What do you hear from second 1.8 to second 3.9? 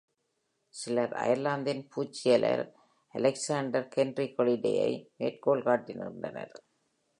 பூச்சியியலர் Alexander